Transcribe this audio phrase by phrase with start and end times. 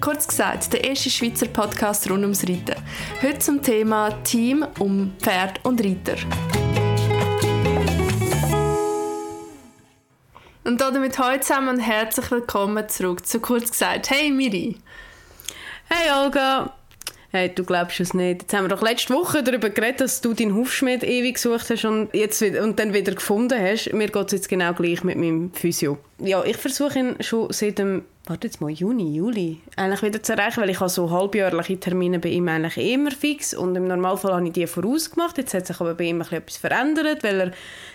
[0.00, 2.74] Kurz gesagt, der erste Schweizer Podcast rund ums Reiten.
[3.22, 6.16] Heute zum Thema Team um Pferd und Reiter.
[10.64, 14.10] Und damit heute zusammen und herzlich willkommen zurück zu Kurz gesagt.
[14.10, 14.76] Hey Miri!
[15.88, 16.74] Hey Olga!
[17.34, 18.42] Hey, du glaubst es nicht.
[18.42, 21.86] Jetzt haben wir doch letzte Woche darüber geredet, dass du deinen Hufschmied ewig gesucht hast
[21.86, 23.90] und, jetzt, und dann wieder gefunden hast.
[23.94, 25.96] Mir geht es jetzt genau gleich mit meinem Physio.
[26.22, 30.32] Ja, ich versuche ihn schon seit dem warte jetzt mal, Juni, Juli, eigentlich wieder zu
[30.32, 34.34] erreichen, weil ich habe so halbjährliche Termine bei ihm eigentlich immer fix und im Normalfall
[34.34, 35.38] habe ich die vorausgemacht.
[35.38, 37.52] Jetzt hat sich aber bei ihm etwas verändert, weil er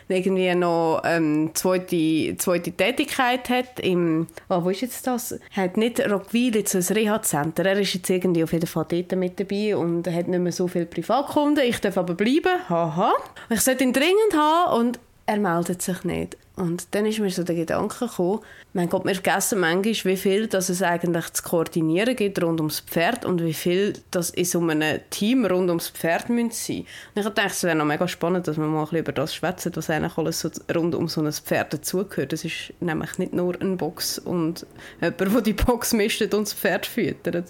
[0.10, 5.32] irgendwie noch ähm, zweite, zweite Tätigkeit hat im, oh, wo ist jetzt das?
[5.56, 7.66] Er hat nicht Rockville, jetzt ein Reha-Center.
[7.66, 10.68] Er ist jetzt irgendwie auf jeden Fall dort mit dabei und hat nicht mehr so
[10.68, 11.64] viele Privatkunden.
[11.64, 13.14] Ich darf aber bleiben, haha.
[13.50, 16.38] Ich sollte ihn dringend haben und er meldet sich nicht.
[16.58, 18.40] Und dann ist mir so der Gedanke gekommen,
[18.74, 22.80] mein Gott, wir vergessen manchmal, wie viel dass es eigentlich zu koordinieren gibt rund ums
[22.80, 26.80] Pferd und wie viel das in so einem Team rund ums Pferd sein müssen.
[27.14, 29.36] Und ich dachte, es wäre noch mega spannend, dass wir mal ein bisschen über das
[29.36, 32.34] schwätzen, was eigentlich alles so rund um so ein Pferd dazugehört.
[32.34, 34.66] Das ist nämlich nicht nur eine Box und
[35.00, 37.46] jemand, der die Box mischt und das Pferd füttert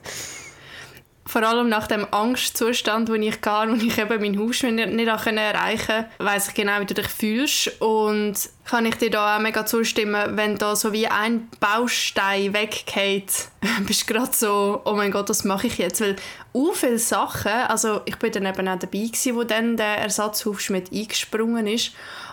[1.28, 5.08] vor allem nach dem Angstzustand, wo ich gar, wo ich eben meinen Haus nicht, nicht
[5.08, 9.42] erreichen konnte, weiss ich genau, wie du dich fühlst und kann ich dir da auch
[9.42, 13.50] mega zustimmen, wenn da so wie ein Baustein weggeht,
[13.88, 16.02] bist du gerade so, oh mein Gott, was mache ich jetzt?
[16.02, 16.16] Weil
[16.53, 20.92] so viele Sachen, also ich bin dann eben auch dabei gewesen, wo dann der Ersatzhufschmied
[20.92, 21.92] eingesprungen ist,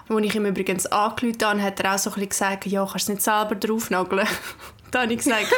[0.09, 3.09] wo ich ihm übrigens angerufen habe, hat er auch so ein bisschen gesagt, ja, kannst
[3.09, 4.27] du nicht selber draufnageln?
[4.95, 5.48] da habe ich gesagt,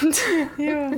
[0.58, 0.90] ja.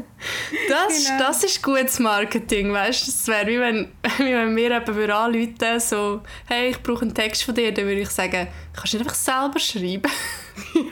[0.69, 1.19] Das, genau.
[1.19, 3.07] das ist gutes Marketing, weißt du?
[3.11, 7.45] Das wäre wie wenn, wie wenn mir jemand anrufen so «Hey, ich brauche einen Text
[7.45, 10.11] von dir», dann würde ich sagen «Kannst du einfach selber schreiben?»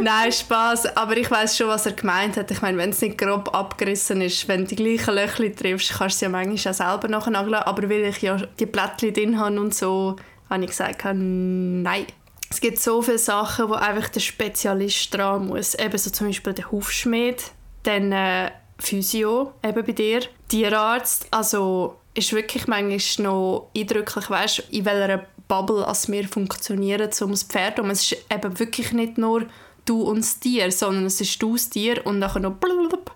[0.00, 0.96] Nein, Spaß.
[0.96, 2.50] Aber ich weiß schon, was er gemeint hat.
[2.50, 6.00] Ich meine, wenn es nicht grob abgerissen ist, wenn du die gleichen Löcher triffst, kannst
[6.00, 7.54] du es ja manchmal auch selber nachnageln.
[7.54, 10.16] Aber weil ich ja die Blättchen drin habe und so,
[10.48, 12.06] habe ich gesagt, nein,
[12.50, 15.74] es gibt so viele Sachen, wo einfach der Spezialist dran muss.
[15.74, 17.52] Eben so zum Beispiel der Hufschmied,
[17.84, 21.28] dann äh, Physio, eben bei dir, Tierarzt.
[21.30, 27.44] Also ist wirklich manchmal noch eindrücklich, weißt, in welcher Bubble als wir funktionieren, um das
[27.44, 27.78] Pferd.
[27.78, 29.46] Und es ist eben wirklich nicht nur
[29.84, 33.12] du und das Tier, sondern es ist du, das Tier und nachher noch blub,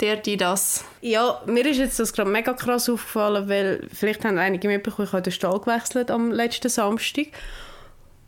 [0.00, 0.84] der, die, das.
[1.02, 5.12] Ja, mir ist jetzt das gerade mega krass aufgefallen, weil vielleicht haben einige mitbekommen, ich
[5.12, 7.26] habe den Stall gewechselt am letzten Samstag.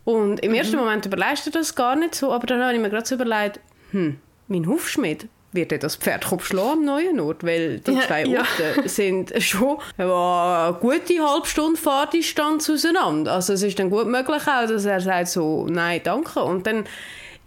[0.07, 0.57] Und im mhm.
[0.57, 3.15] ersten Moment überlegst du das gar nicht so, aber dann habe ich mir gerade so
[3.15, 3.59] überlegt,
[3.91, 7.43] hm, mein Hufschmied, wird das Pferd schlagen am neuen Ort?
[7.43, 8.39] Weil die zwei ja.
[8.39, 13.33] Orte sind schon eine gute halbe Stunde Fahrdistanz auseinander.
[13.33, 16.41] Also es ist dann gut möglich auch, dass er sagt so, nein, danke.
[16.41, 16.85] Und dann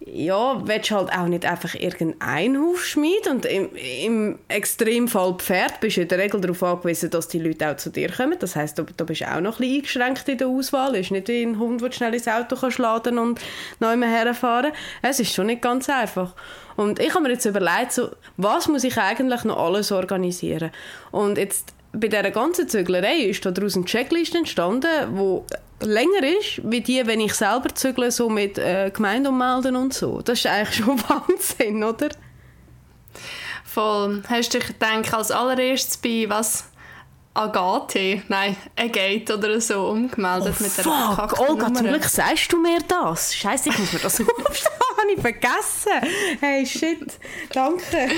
[0.06, 6.03] ja, willst halt auch nicht einfach irgendein Hufschmied und im, im Extremfall Pferd bist du
[6.03, 8.39] in der Regel darauf angewiesen, dass die Leute auch zu dir kommen.
[8.39, 10.94] Das heißt, da, da bist du auch noch ein bisschen eingeschränkt in der Auswahl.
[10.94, 13.41] Es ist nicht wie ein Hund, der schnell ins Auto kann laden und
[13.78, 14.72] neu herfahren
[15.03, 16.34] Es ist schon nicht ganz einfach.
[16.77, 18.09] Und ich habe mir jetzt überlegt, so,
[18.39, 20.71] was muss ich eigentlich noch alles organisieren?
[21.10, 25.44] Und jetzt bei dieser ganzen Züglerei ist daraus eine Checkliste entstanden, wo
[25.80, 30.20] länger ist, wie die, wenn ich selber zügle, so mit äh, Gemeinde ummelden und so.
[30.22, 32.08] Das ist eigentlich schon Wahnsinn, oder?
[33.64, 34.22] Voll.
[34.28, 36.64] Hast du dich gedacht, als allererstes bei was?
[37.32, 42.60] Agathe, nein, Agate oder so umgemeldet oh, mit der fuck, Olga, zum Glück sagst du
[42.60, 43.34] mir das.
[43.36, 44.90] Scheiße, ich muss mir das aufschreiben.
[45.00, 45.93] Habe ich vergessen.
[46.41, 47.19] Hey, shit,
[47.53, 48.11] danke.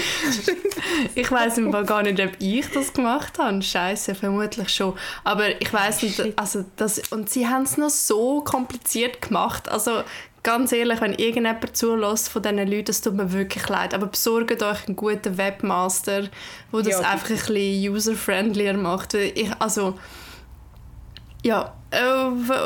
[1.15, 3.62] ich weiß gar nicht, ob ich das gemacht habe.
[3.62, 4.94] Scheiße, vermutlich schon.
[5.25, 9.69] Aber ich weiß nicht, also das, und sie haben es noch so kompliziert gemacht.
[9.69, 10.03] Also
[10.42, 13.94] ganz ehrlich, wenn irgendjemand zulässt von diesen Leuten, das tut mir wirklich leid.
[13.94, 17.00] Aber besorgt euch einen guten Webmaster, der das ja.
[17.00, 19.15] einfach ein bisschen user-friendlier macht.
[19.15, 19.98] Ich, also,
[21.44, 21.72] ja,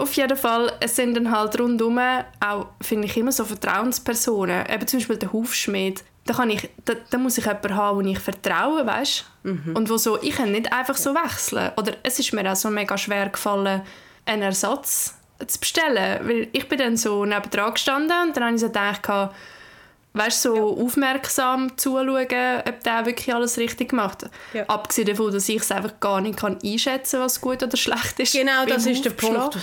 [0.01, 4.67] auf jeden Fall, es sind dann halt rundum auch, finde ich, immer so Vertrauenspersonen.
[4.71, 6.05] Eben zum Beispiel der Hufschmied.
[6.27, 9.25] Da, kann ich, da, da muss ich jemanden haben, wo ich vertraue, weißt?
[9.45, 9.77] Mhm.
[9.77, 11.73] Und wo so, ich kann nicht einfach so wechseln.
[11.77, 13.83] Oder es ist mir auch so mega schwer gefallen,
[14.25, 15.15] einen Ersatz
[15.47, 16.27] zu bestellen.
[16.27, 19.03] Weil ich bin dann so neben dran gestanden und dann habe ich so gedacht,
[20.17, 20.63] weißt, so ja.
[20.63, 24.29] aufmerksam zuschauen, ob der wirklich alles richtig macht.
[24.53, 24.65] Ja.
[24.67, 28.19] Abgesehen davon, dass ich es einfach gar nicht kann einschätzen kann, was gut oder schlecht
[28.21, 28.33] ist.
[28.33, 29.59] Genau, das ist der Punkt.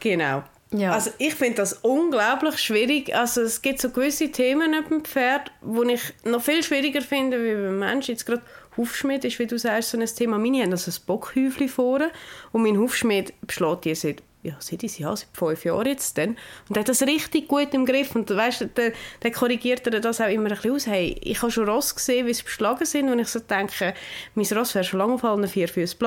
[0.00, 0.42] Genau.
[0.72, 0.92] Ja.
[0.92, 3.14] Also ich finde das unglaublich schwierig.
[3.14, 7.42] Also es gibt so gewisse Themen mit dem Pferd, die ich noch viel schwieriger finde,
[7.42, 8.12] wie beim Menschen.
[8.12, 8.42] Jetzt gerade
[8.76, 10.38] Hufschmied ist, wie du sagst, so ein Thema.
[10.38, 12.10] Meine haben also ein Bockhäufchen vorne
[12.52, 16.30] und mein Hufschmied beschlägt die seit ja, seit ich ja, seit fünf Jahren jetzt dann.
[16.68, 18.14] Und er hat das richtig gut im Griff.
[18.14, 20.86] Und weißt, dann, dann korrigiert er das auch immer ein bisschen aus.
[20.86, 23.94] Hey, ich habe schon Ross gesehen, wie sie beschlagen sind, und ich so denke,
[24.34, 25.98] mein Ross wäre schon lange auf allen vier Füßen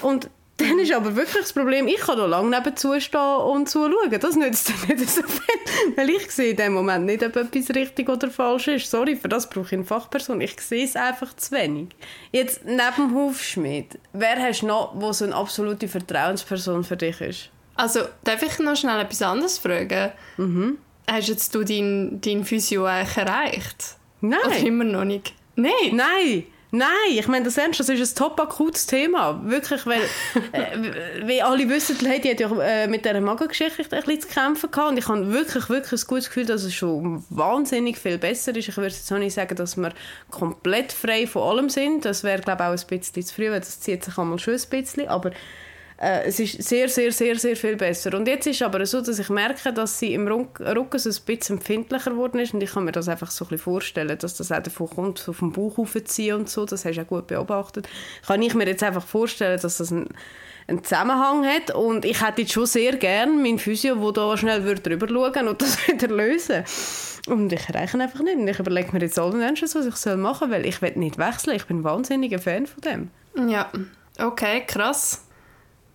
[0.00, 4.18] Und dann ist aber wirklich das Problem, ich kann noch lange nebenzu stehen und zuschauen.
[4.18, 7.70] Das nützt dann nicht so viel, weil ich sehe in dem Moment nicht, ob etwas
[7.76, 8.90] richtig oder falsch ist.
[8.90, 10.40] Sorry, für das brauche ich eine Fachperson.
[10.40, 11.90] Ich sehe es einfach zu wenig.
[12.32, 17.50] Jetzt, neben Hufschmied, wer hast du noch, wo so eine absolute Vertrauensperson für dich ist?
[17.78, 20.10] Also, darf ich noch schnell etwas anderes fragen?
[20.36, 20.78] Mhm.
[21.08, 23.94] Hast jetzt du dein, dein Physio eigentlich erreicht?
[24.20, 24.40] Nein.
[24.44, 25.32] Oder immer noch nicht?
[25.54, 25.70] Nein.
[25.92, 26.44] Nein.
[26.70, 29.40] Nein, ich meine das ernst, das ist ein top akutes Thema.
[29.44, 30.02] Wirklich, weil,
[30.52, 34.28] äh, wie alle wissen, die Lady hat ja äh, mit dieser Magengeschichte ein bisschen zu
[34.28, 38.18] kämpfen gehabt und ich habe wirklich, wirklich ein gutes Gefühl, dass es schon wahnsinnig viel
[38.18, 38.68] besser ist.
[38.68, 39.92] Ich würde jetzt auch nicht sagen, dass wir
[40.30, 42.04] komplett frei von allem sind.
[42.04, 44.54] Das wäre, glaube ich, auch ein bisschen zu früh, weil das zieht sich einmal schon
[44.54, 45.30] ein bisschen, aber
[46.00, 48.14] äh, es ist sehr, sehr, sehr, sehr viel besser.
[48.14, 50.64] Und jetzt ist aber so, dass ich merke, dass sie im Rücken
[50.98, 53.64] so ein bisschen empfindlicher geworden ist und ich kann mir das einfach so ein bisschen
[53.64, 57.02] vorstellen, dass das auch davon kommt, so vom Bauch aufziehen und so, das hast du
[57.02, 57.88] auch gut beobachtet.
[58.26, 60.08] Kann ich mir jetzt einfach vorstellen, dass das ein
[60.68, 64.62] einen Zusammenhang hat und ich hätte jetzt schon sehr gerne meinen Physio, der da schnell
[64.74, 66.62] drüber schauen und das wieder lösen
[67.26, 68.36] und ich erreiche einfach nicht.
[68.36, 71.18] Und ich überlege mir jetzt allen Menschen, was ich machen soll, weil ich will nicht
[71.18, 71.56] wechseln.
[71.56, 73.10] Ich bin ein wahnsinniger Fan von dem.
[73.50, 73.70] Ja,
[74.18, 75.24] okay, krass.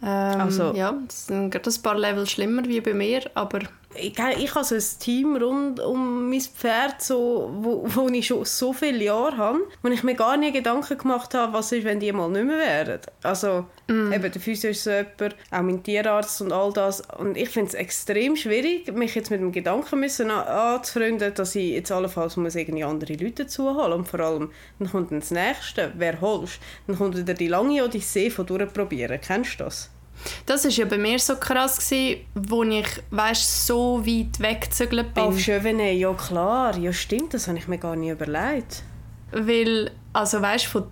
[0.04, 3.60] Ähm, also, ja, das sind gerade ein paar Level schlimmer wie bei mir, aber...
[3.96, 8.44] Ich, ich habe so ein Team rund um mein Pferd, so, wo, wo ich schon
[8.44, 12.00] so viele Jahre habe, wo ich mir gar nie Gedanken gemacht habe, was ist, wenn
[12.00, 13.02] die mal nicht mehr wären.
[13.22, 14.12] Also mm.
[14.12, 17.04] eben der Physio ist so jemand, auch mein Tierarzt und all das.
[17.20, 21.74] Und ich finde es extrem schwierig, mich jetzt mit dem Gedanken müssen anzufreunden, dass ich
[21.74, 24.50] jetzt allenfalls muss irgendwie andere Leute zuholen Und vor allem,
[24.80, 26.60] dann kommt dann das Nächste, wer holst?
[26.88, 29.22] Dann kommt wieder die lange Odyssee von durchprobieren.
[29.22, 29.92] Kennst du das?
[30.46, 35.24] Das war ja bei mir so krass, gewesen, wo ich weißt, so weit weggezügelt bin.
[35.24, 36.78] Auf Chevenet, ja klar.
[36.78, 38.84] Ja stimmt, das habe ich mir gar nicht überlegt.
[39.32, 40.84] Weil, also weißt, von,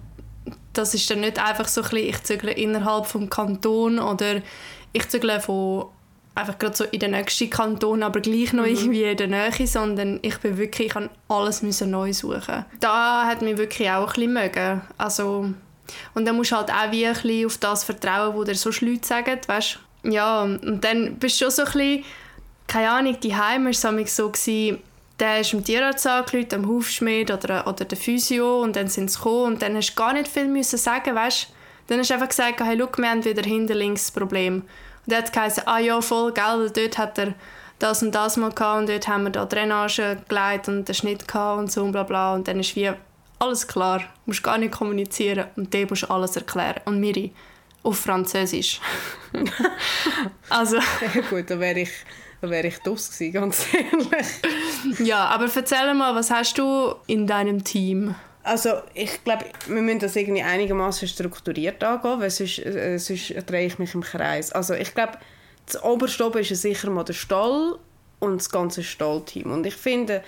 [0.73, 4.41] das ist dann nicht einfach so ein bisschen, ich zügle innerhalb vom Kanton oder
[4.93, 5.85] ich zügle von
[6.35, 8.71] einfach gerade so in den nächsten Kanton, aber gleich noch mhm.
[8.71, 12.65] irgendwie in der Nähe, sondern ich bin wirklich, ich alles müssen neu suchen.
[12.79, 14.81] Da hat mich wirklich auch ein bisschen mögen.
[14.97, 15.53] Also
[16.13, 18.69] und dann musst du halt auch wie ein bisschen auf das vertrauen, was dir so
[18.85, 19.79] Leute sagen, weißt?
[20.03, 22.05] Ja, und dann bist du schon so ein bisschen,
[22.67, 24.79] keine Ahnung, die Heim war es so, gewesen,
[25.19, 29.17] der ist im Tierarzt angerufen, am Hufschmied oder, oder der Physio und dann sind sie
[29.17, 31.47] gekommen und dann hast du gar nicht viel müssen sagen, weißt?
[31.87, 34.63] Dann hast du einfach gesagt, hey, schau, wir haben wieder hinter links das Problem.
[35.05, 37.33] Und er hat gesagt, ah ja, voll, gell, dort hat er
[37.81, 41.27] das und das mal gehabt und dort haben wir da Drainage gelegt und den Schnitt
[41.27, 42.91] gehabt und so und bla bla und dann ist wie
[43.41, 46.81] alles klar, du musst gar nicht kommunizieren und dir musst alles erklären.
[46.85, 47.33] Und Miri,
[47.83, 48.79] auf Französisch.
[50.49, 50.77] also...
[50.77, 51.91] Ja, gut, da wäre ich,
[52.41, 54.97] wär ich das gewesen, ganz ehrlich.
[55.07, 58.15] ja, aber erzähl mal, was hast du in deinem Team?
[58.43, 63.67] Also ich glaube, wir müssen das irgendwie einigermaßen strukturiert angehen, weil sonst, äh, sonst drehe
[63.67, 64.51] ich mich im Kreis.
[64.51, 65.13] Also ich glaube,
[65.65, 67.77] das oberste oben ist sicher mal der Stall
[68.19, 69.51] und das ganze Stallteam.
[69.51, 70.23] Und ich finde,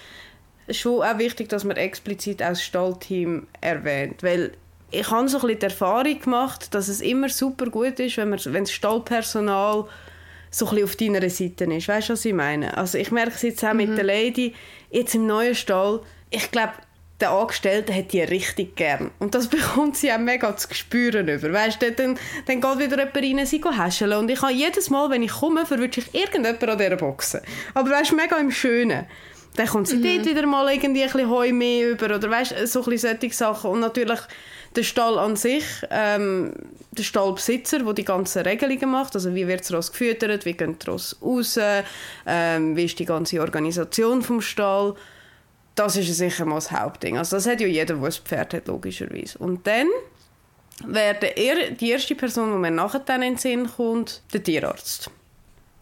[0.70, 4.54] schon auch wichtig, dass man explizit auch das Stallteam erwähnt, weil
[4.92, 8.30] ich habe so ein bisschen die Erfahrung gemacht, dass es immer super gut ist, wenn,
[8.30, 9.86] man, wenn das Stallpersonal
[10.52, 11.88] so ein auf deiner Seite ist.
[11.88, 12.78] Weißt du, was ich meine?
[12.78, 13.78] Also ich merke es jetzt auch mhm.
[13.78, 14.54] mit der Lady,
[14.92, 16.74] jetzt im neuen Stall, ich glaube,
[17.20, 19.12] der Angestellte hat die richtig gern.
[19.18, 21.52] Und das bekommt sie auch mega zu spüren über.
[21.52, 24.14] Weißt du, dann, dann geht wieder jemand rein, sie häscheln.
[24.14, 27.42] Und ich habe jedes Mal, wenn ich komme, verwünsche ich irgendjemanden an dieser Boxen.
[27.74, 29.06] Aber weißt du, mega im Schönen.
[29.56, 30.04] Dann kommt sie mhm.
[30.04, 33.36] dort wieder mal irgendwie ein bisschen Heu mehr über oder weißt, so ein bisschen solche
[33.36, 33.70] Sachen.
[33.70, 34.20] Und natürlich
[34.76, 36.54] der Stall an sich, ähm,
[36.92, 40.80] der Stallbesitzer, der die ganzen Regelungen macht, also wie wird das Ross gefüttert, wie geht
[40.80, 41.60] das Ross raus,
[42.26, 44.96] ähm, wie ist die ganze Organisation vom Stall,
[45.76, 47.18] das ist sicher mal das Hauptding.
[47.18, 49.38] Also das hat ja jeder, der ein Pferd hat, logischerweise.
[49.38, 49.88] Und dann
[50.86, 51.18] wäre
[51.80, 55.12] die erste Person, die mir nachher in den Sinn kommt, der Tierarzt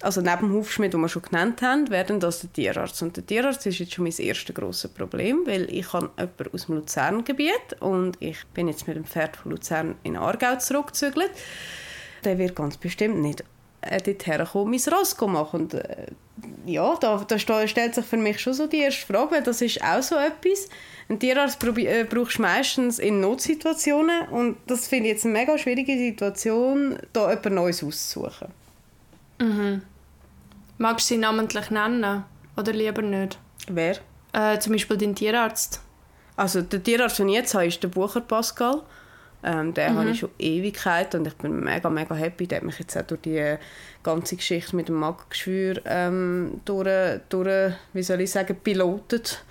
[0.03, 3.01] also neben dem Hufschmied, den wir schon genannt haben, werden das der Tierarzt.
[3.01, 6.65] Und der Tierarzt ist jetzt schon mein erstes grosses Problem, weil ich habe jemanden aus
[6.65, 11.31] dem Luzerngebiet und ich bin jetzt mit dem Pferd von Luzern in Aargau zurückgezügelt.
[12.24, 13.43] Der wird ganz bestimmt nicht
[13.81, 15.62] äh, dorthin kommen, mein Ross machen.
[15.62, 16.08] Und äh,
[16.65, 19.84] ja, da, da stellt sich für mich schon so die erste Frage, weil das ist
[19.84, 20.70] auch so etwas.
[21.10, 25.58] Ein Tierarzt äh, brauchst du meistens in Notsituationen und das finde ich jetzt eine mega
[25.58, 28.60] schwierige Situation, da jemand Neues auszusuchen.
[29.41, 29.81] Mhm.
[30.77, 32.24] Magst du sie namentlich nennen?
[32.57, 33.38] Oder lieber nicht?
[33.67, 33.98] Wer?
[34.33, 35.81] Äh, zum Beispiel dein Tierarzt.
[36.36, 38.81] Also der Tierarzt, den ich jetzt habe, ist der Bucher Pascal.
[39.43, 42.45] Ähm, den habe ich schon Ewigkeit und ich bin mega, mega happy.
[42.45, 43.55] Der hat mich jetzt auch durch die
[44.03, 49.43] ganze Geschichte mit dem Magengeschwür ähm, durch, durch, wie soll ich sagen, pilotet.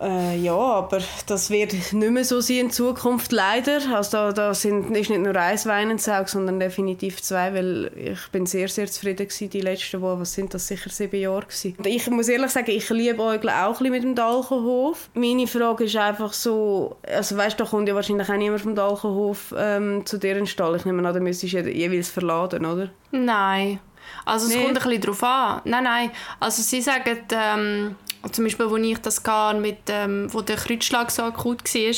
[0.00, 3.78] Äh, ja, aber das wird nicht mehr so sein in Zukunft, leider.
[3.94, 8.44] Also da, da sind, ist nicht nur ein Weinensauge, sondern definitiv zwei, weil ich bin
[8.46, 10.20] sehr, sehr zufrieden gewesen, die letzten Wochen.
[10.20, 10.66] Was sind das?
[10.66, 11.74] Sicher sieben Jahre gewesen.
[11.78, 15.10] Und ich muss ehrlich sagen, ich liebe Eugle auch ein mit dem Dalchenhof.
[15.14, 18.74] Meine Frage ist einfach so, also weißt du, da kommt ja wahrscheinlich auch niemand vom
[18.74, 20.74] Dalchenhof ähm, zu dir in den Stall.
[20.76, 22.90] Ich nehme an, da müsstest du jeweils verladen, oder?
[23.12, 23.78] Nein.
[24.26, 24.62] Also es Nee.
[24.62, 25.60] kommt ein bisschen darauf an.
[25.64, 26.10] Nein, nein.
[26.40, 27.96] Also sie sagen, ähm,
[28.30, 31.94] zum Beispiel, als ich das gehe, mit, ähm, wo der Kreuzschlag so akut war,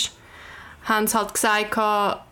[0.85, 1.77] haben sie halt gesagt,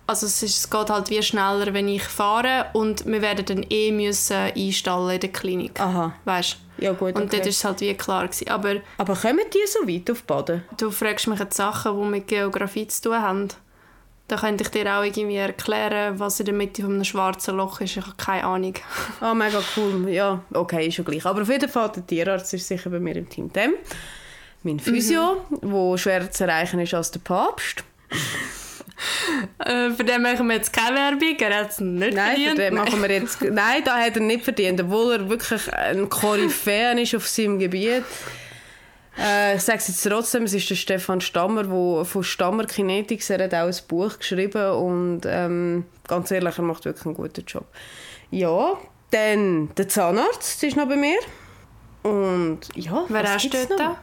[0.06, 3.66] also es, ist, es geht halt wie schneller, wenn ich fahre und wir werden dann
[3.70, 5.80] eh müssen einstallen in der Klinik.
[5.80, 6.12] Aha.
[6.24, 7.36] Weißt Ja gut, Und okay.
[7.36, 8.48] dort ist es halt wie klar gewesen.
[8.48, 10.62] Aber Aber kommen die so weit auf Baden?
[10.76, 13.48] du fragst mich jetzt Sachen, die mit Geografie zu tun haben.
[14.26, 17.80] Da könnte ich dir auch irgendwie erklären, was in der Mitte von einem schwarzen Loch
[17.82, 17.96] ist.
[17.96, 18.74] Ich habe keine Ahnung.
[19.20, 20.08] Ah, mega cool.
[20.08, 21.26] Ja, okay, ist schon gleich.
[21.26, 23.52] Aber auf jeden Fall, der Tierarzt ist sicher bei mir im Team.
[23.52, 23.74] Dem,
[24.62, 27.84] mein Physio, der schwerer zu erreichen ist als der Papst.
[29.58, 32.58] Äh, für den machen wir jetzt keine Werbung, er hat es nicht Nein, für verdient.
[32.58, 33.42] den machen wir jetzt...
[33.42, 38.04] Nein, da hat er nicht verdient, obwohl er wirklich ein Koryphäen ist auf seinem Gebiet.
[39.18, 43.30] Äh, ich sage es jetzt trotzdem, es ist der Stefan Stammer, der von Stammer Kinetics,
[43.30, 47.44] er hat auch ein Buch geschrieben und ähm, ganz ehrlich, er macht wirklich einen guten
[47.44, 47.66] Job.
[48.30, 48.72] Ja,
[49.10, 51.18] dann der Zahnarzt ist noch bei mir.
[52.02, 53.80] Und ja, Wer was hast du gibt's dort?
[53.80, 53.96] noch?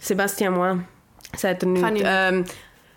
[0.00, 0.86] Sebastian Moin.
[1.36, 1.82] Sagt er nicht.
[1.82, 2.02] Kann ich.
[2.06, 2.44] Ähm,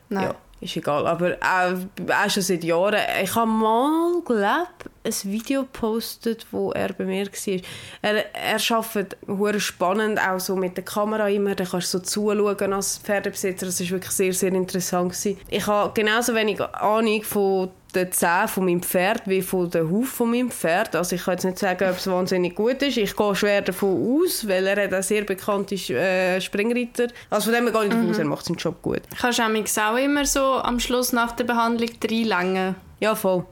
[0.09, 0.23] Nein.
[0.23, 1.07] ja, ist egal.
[1.07, 2.99] Aber auch, auch schon seit Jahren.
[3.23, 4.67] Ich habe mal, glaube
[5.05, 7.59] ein Video gepostet, wo er bei mir war.
[8.01, 11.55] Er, er arbeitet hure spannend, auch so mit der Kamera immer.
[11.55, 13.65] Da kannst du so zuschauen als Pferdebesitzer.
[13.65, 15.11] Das war wirklich sehr, sehr interessant.
[15.11, 15.37] Gewesen.
[15.49, 20.09] Ich habe genauso wenig Ahnung von den Zähnen von meinem Pferd wie von den Huf
[20.09, 20.95] von meinem Pferd.
[20.95, 22.97] Also ich kann jetzt nicht sagen, ob es wahnsinnig gut ist.
[22.97, 27.07] Ich gehe schwer davon aus, weil er hat einen sehr bekannte äh, Springreiter.
[27.29, 29.01] Also von dem gehe ich davon aus, er macht seinen Job gut.
[29.19, 32.75] Kannst du auch immer so am Schluss nach der Behandlung reinlängen?
[32.99, 33.45] Ja, voll.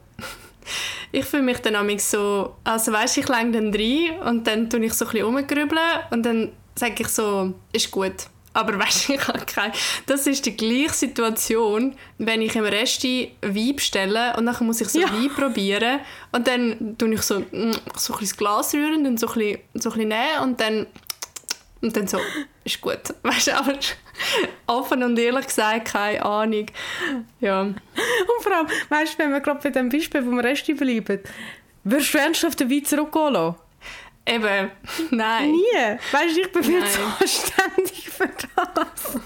[1.12, 4.84] Ich fühle mich dann amigs so, also weißt, ich länge dann rein und dann tue
[4.84, 8.14] ich so ein bisschen rumgrübeln und dann sage ich so, ist gut.
[8.52, 9.72] Aber weißt du, ich habe keine...
[10.06, 14.88] Das ist die gleiche Situation, wenn ich im Resti Wein bestelle und dann muss ich
[14.88, 15.12] so Ja.
[15.12, 16.00] Wein probieren
[16.32, 19.58] und dann tue ich so, mm, so ein bisschen Glas rühren, dann so ein bisschen,
[19.74, 20.86] so ein bisschen nehmen und dann
[21.84, 22.18] und dann so,
[22.64, 23.00] ist gut.
[23.22, 23.74] Weißt du, aber
[24.66, 26.66] offen und ehrlich gesagt, keine Ahnung.
[27.40, 27.62] Ja.
[27.62, 27.76] Und
[28.40, 31.20] vor allem, weißt du, wenn wir gerade bei dem Beispiel vom Rest bleiben,
[31.84, 33.56] würdest du ernsthaft den Wein zurückgehen lassen?
[34.26, 34.70] Eben,
[35.10, 35.52] nein.
[35.52, 35.98] Nie.
[36.12, 39.20] Weißt du, ich bin viel zu anständig für das.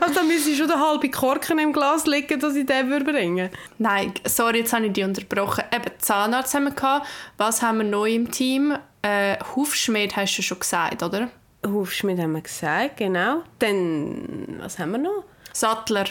[0.00, 3.50] Also da müsste schon der halbe Korken im Glas liegen, dass ich den würde bringen
[3.78, 5.64] Nein, sorry, jetzt habe ich dich unterbrochen.
[5.74, 7.06] Eben, Zahnarzt haben wir gehabt.
[7.36, 8.76] Was haben wir neu im Team?
[9.02, 11.30] Äh, Hufschmied hast du schon gesagt, oder?
[11.66, 13.42] Hufschmied haben wir gesagt, genau.
[13.58, 15.24] Dann, was haben wir noch?
[15.52, 16.04] Sattler.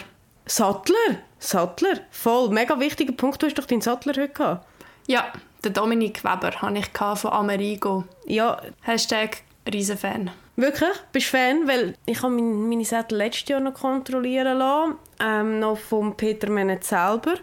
[0.46, 1.18] Sattler.
[1.38, 2.00] Sattler.
[2.10, 3.42] Voll, mega wichtiger Punkt.
[3.42, 4.66] Du hast doch deinen Sattler heute gehabt.
[5.06, 5.32] Ja,
[5.64, 8.04] der Dominik Weber habe ich von Amerigo.
[8.26, 9.42] Ja, Hashtag
[9.72, 10.30] Riesenfan.
[10.56, 10.96] Wirklich?
[11.12, 11.66] Bist du Fan?
[11.66, 14.94] Weil ich habe meine, meine Sättel letztes Jahr noch kontrollieren lassen.
[15.18, 17.34] Ähm, noch vom Peter Menet selber.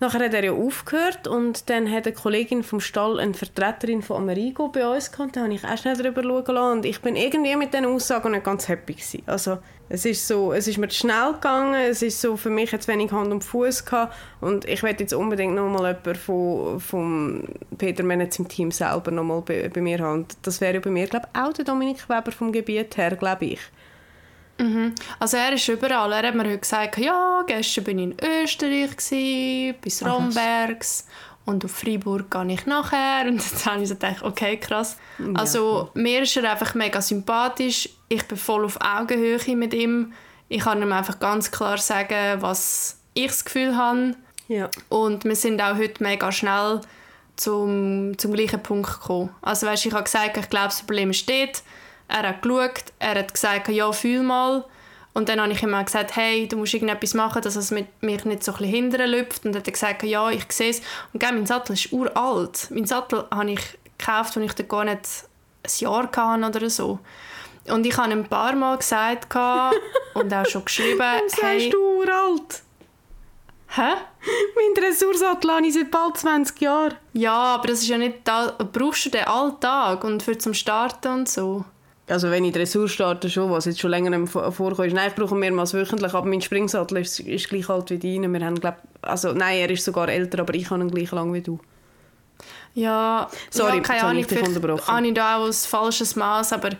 [0.00, 4.16] Nachher hat er ja aufgehört und dann hat eine Kollegin vom Stall eine Vertreterin von
[4.16, 5.36] Amerigo bei uns gehabt.
[5.36, 8.32] Da habe ich auch schnell drüber schauen lassen und ich bin irgendwie mit diesen Aussagen
[8.32, 9.22] nicht ganz happy gewesen.
[9.26, 9.58] Also
[9.88, 12.88] es ist so, es ist mir zu schnell gegangen, es ist so für mich jetzt
[12.88, 17.44] wenig Hand und Fuß gehabt und ich werde jetzt unbedingt noch mal jemanden von, vom
[17.78, 20.26] Peter Menetz im Team selber noch mal bei, bei mir haben.
[20.42, 23.44] Das wäre ja bei mir, glaube ich, auch der Dominik Weber vom Gebiet her, glaube
[23.44, 23.60] ich.
[25.18, 26.12] Also er ist überall.
[26.12, 31.06] Er hat mir heute gesagt, ja, gestern bin ich in Österreich, gewesen, bis Rombergs
[31.44, 33.26] und auf Freiburg gehe ich nachher.
[33.28, 34.96] Und dann habe ich so gedacht, okay, krass.
[35.34, 37.88] Also mir ist er einfach mega sympathisch.
[38.08, 40.12] Ich bin voll auf Augenhöhe mit ihm.
[40.48, 44.14] Ich kann ihm einfach ganz klar sagen, was ich das Gefühl habe.
[44.48, 44.70] Ja.
[44.88, 46.80] Und wir sind auch heute mega schnell
[47.36, 49.30] zum, zum gleichen Punkt gekommen.
[49.42, 51.62] Also weißt, ich habe gesagt, ich glaube, das Problem steht.
[52.08, 54.64] Er hat geschaut, er hat gesagt, ja, fühl mal.
[55.14, 58.24] Und dann habe ich ihm gesagt, hey, du musst irgendetwas machen, dass es mit mich
[58.24, 59.44] nicht so ein bisschen hindern läuft.
[59.44, 60.82] Und dann hat er gesagt, ja, ich sehe es.
[61.12, 62.68] Und gell, mein Sattel ist uralt.
[62.70, 65.24] Mein Sattel habe ich gekauft, als ich da gar nicht
[65.62, 66.98] ein Jahr hatte oder so.
[67.68, 69.34] Und ich habe ihm ein paar Mal gesagt
[70.14, 72.62] und auch schon geschrieben, Warum sagst hey, du uralt?
[73.76, 73.94] hä?
[74.56, 76.94] Mein Dressursattel habe ich seit bald 20 Jahren.
[77.12, 78.56] Ja, aber das ist ja nicht da.
[78.72, 81.64] Brauchst du den Alltag und für zum Starten und so?
[82.06, 84.92] Also wenn ich Dressur starte, schon, was jetzt schon länger vorkommt.
[84.92, 88.28] Nein, ich brauche mehrmals wöchentlich, aber mein Springsattel ist, ist gleich alt wie deine.
[88.28, 91.32] Wir haben, glaub, also, nein, er ist sogar älter, aber ich habe ihn gleich lang
[91.32, 91.58] wie du.
[92.74, 94.44] Ja, Sorry, ja, keine Ahnung, vielleicht
[94.88, 96.70] habe ich da auch ein falsches Maß, aber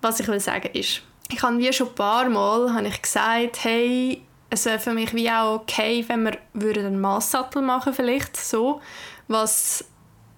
[0.00, 3.62] was ich will sagen ist, ich habe wie schon ein paar Mal habe ich gesagt,
[3.62, 8.80] hey, es wäre für mich wie auch okay, wenn wir einen Masssattel machen vielleicht so,
[9.28, 9.84] was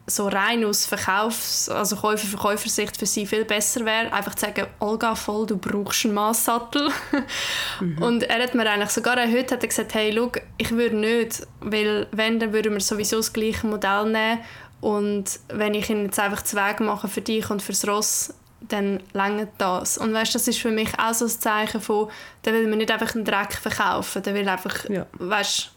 [0.07, 5.15] so rein aus Verkaufs-, also Käufer-Verkäufersicht für sie viel besser wäre, einfach zu sagen, Olga,
[5.15, 6.91] voll, du brauchst einen Masssattel.
[7.81, 8.03] mhm.
[8.03, 11.47] Und er hat mir eigentlich sogar heute hat er gesagt, hey, schau, ich würde nicht,
[11.61, 14.41] weil wenn, dann würden wir sowieso das gleiche Modell nehmen
[14.81, 19.03] und wenn ich ihn jetzt einfach zu Weg mache für dich und fürs Ross, dann
[19.15, 19.97] längert das.
[19.97, 22.11] Und weißt, das ist für mich auch so ein Zeichen von,
[22.45, 25.07] der will mir nicht einfach einen Dreck verkaufen, der will einfach, ja.
[25.15, 25.71] weißt,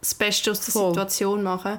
[0.00, 0.90] das Beste aus der Voll.
[0.90, 1.78] Situation machen.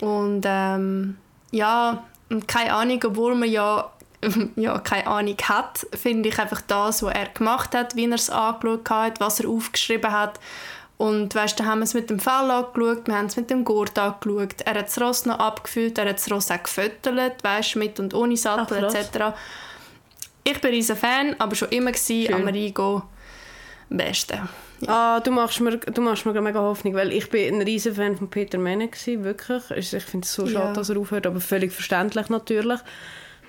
[0.00, 1.16] Und ähm,
[1.50, 2.04] ja,
[2.46, 3.90] keine Ahnung, obwohl man ja,
[4.56, 8.30] ja keine Ahnung hat, finde ich einfach das, was er gemacht hat, wie er es
[8.30, 10.40] angeschaut hat, was er aufgeschrieben hat.
[10.96, 13.64] Und weißt, da haben wir es mit dem Fell angeschaut, wir haben es mit dem
[13.64, 14.60] Gurt angeschaut.
[14.64, 18.14] Er hat das Ross noch abgefüllt, er hat das Ross auch gefüttert, weißt, mit und
[18.14, 19.36] ohne Sattel Ach, etc.
[20.44, 22.46] Ich bin ein Fan, aber schon immer gewesen, am
[23.88, 24.48] besten.
[24.80, 25.16] Ja.
[25.16, 28.16] Ah, du machst mir, du machst mir mega Hoffnung, weil ich bin ein riesen Fan
[28.16, 29.62] von Peter Menne gewesen, wirklich.
[29.70, 30.72] Ich finde es so schade, ja.
[30.72, 32.80] dass er aufhört, aber völlig verständlich natürlich.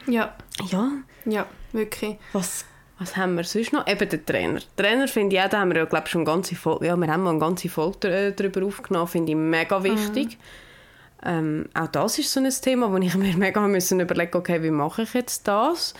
[0.07, 0.35] Ja.
[0.69, 0.91] Ja?
[1.25, 2.17] Ja, wirklich.
[2.33, 2.65] Was,
[2.99, 3.87] was haben wir sonst noch?
[3.87, 4.59] Eben den Trainer.
[4.59, 6.95] Den Trainer finde ich auch, da haben wir ja, glaube schon eine ganze Folge, ja,
[6.95, 10.37] wir haben mal eine ganze Folge äh, darüber aufgenommen, finde ich mega wichtig.
[10.37, 10.43] Mhm.
[11.27, 14.71] Ähm, auch das ist so ein Thema, wo ich mir mega müssen überlegen okay, wie
[14.71, 15.93] mache ich jetzt das?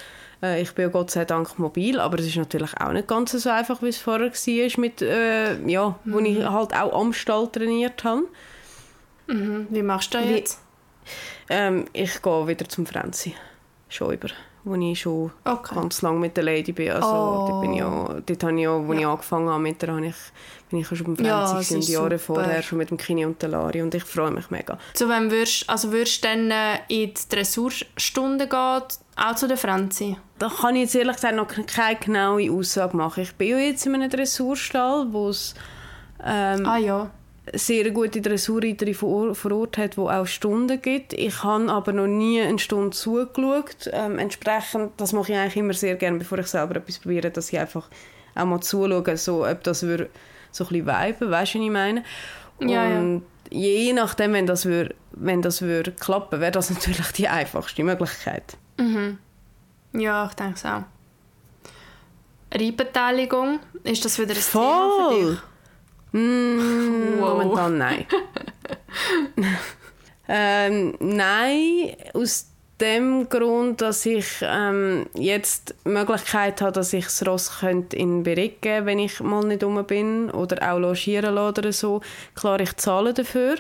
[0.46, 3.32] Äh, ich bin ja Gott sei Dank mobil, aber es ist natürlich auch nicht ganz
[3.32, 6.14] so einfach, wie es vorher war, mit, äh, ja, mhm.
[6.14, 6.52] wo ich mhm.
[6.52, 8.24] halt auch am Stall trainiert habe.
[9.28, 9.68] Mhm.
[9.70, 10.62] Wie machst du das jetzt?
[11.50, 13.36] Ähm, ich gehe wieder zum Franzi.
[13.90, 14.30] Schon über
[14.66, 15.76] wo ich schon okay.
[15.76, 16.92] ganz lange mit der Lady bin.
[16.92, 17.48] Also, oh.
[17.48, 19.00] dort, bin ich auch, dort habe ich ja, wo ja.
[19.00, 20.16] ich angefangen habe mit der, habe ich,
[20.70, 23.82] bin ich schon beim Fernsehen ja, Jahre vorher schon mit dem Kini und der Lari
[23.82, 24.78] und ich freue mich mega.
[24.96, 28.82] So, wenn würdest, also würdest du dann äh, in die Dressurstunde gehen,
[29.16, 30.18] auch zu der Franzi?
[30.40, 33.24] Da kann ich jetzt ehrlich gesagt noch keine genaue Aussage machen.
[33.24, 35.54] Ich bin ja jetzt in einem Dressurstall, wo es
[36.24, 37.12] ähm, ah, ja
[37.54, 41.14] sehr gute Dressurreiterin vor, vor Ort hat, die auch Stunden gibt.
[41.14, 43.90] Ich habe aber noch nie eine Stunde zugeschaut.
[43.92, 47.52] Ähm, entsprechend, das mache ich eigentlich immer sehr gerne, bevor ich selber etwas probiere, dass
[47.54, 47.88] ich einfach
[48.34, 50.10] auch mal zuschaue, so, ob das wir
[50.52, 52.04] so ein bisschen viben, weißt du, was ich meine?
[52.60, 53.22] Und ja, ja.
[53.52, 58.58] je nachdem, wenn das, wür, wenn das wür klappen wäre das natürlich die einfachste Möglichkeit.
[58.78, 59.20] Mhm.
[59.94, 60.84] Ja, ich denke es auch.
[62.54, 64.64] Reitbeteiligung, ist das wieder ein Voll.
[64.64, 65.40] Thema für dich?
[66.16, 67.44] Mm, wow.
[67.44, 68.06] Momentan nein.
[70.30, 72.48] ähm, nein, aus
[72.80, 78.24] dem Grund, dass ich ähm, jetzt die Möglichkeit habe, dass ich das Ross könnte in
[78.24, 82.02] Bericht geben wenn ich mal nicht rum bin oder auch logieren lasse oder so.
[82.34, 83.56] Klar, ich zahle dafür.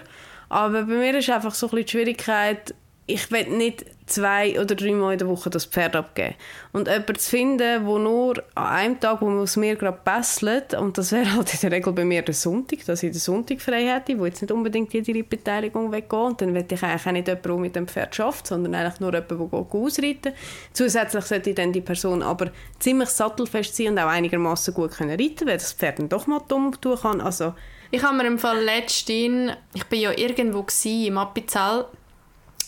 [0.47, 2.73] Aber bei mir ist einfach so ein bisschen die Schwierigkeit,
[3.05, 6.35] ich will nicht zwei oder drei Mal in der Woche das Pferd abgeben.
[6.71, 10.97] Und jemanden zu finden, der nur an einem Tag, wo aus mir gerade besselt, und
[10.97, 13.85] das wäre halt in der Regel bei mir der Sonntag, dass ich den Sonntag frei
[13.85, 16.13] hätte, wo jetzt nicht unbedingt jede Beteiligung weggeht.
[16.13, 18.99] Und dann will ich eigentlich auch nicht jemanden, der mit dem Pferd schafft, sondern eigentlich
[18.99, 20.33] nur jemanden, der ausreiten
[20.73, 25.47] Zusätzlich sollte dann die Person aber ziemlich sattelfest sein und auch einigermaßen gut können reiten,
[25.47, 27.21] weil das Pferd dann doch mal dumm tun kann.
[27.21, 27.53] Also,
[27.91, 31.85] ich habe mir im Fall letztens, ich bin ja irgendwo im Appenzell,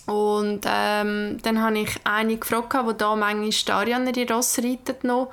[0.07, 5.29] und ähm, dann habe ich eine gefragt, die da manchmal Starianer die Ross reitet noch,